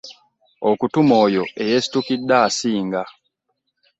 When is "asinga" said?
2.45-3.01